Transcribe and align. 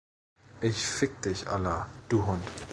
Ich 0.61 0.77
Fick 0.83 1.21
dich, 1.21 1.47
Allah, 1.47 1.87
du 2.09 2.25
Hund. 2.25 2.41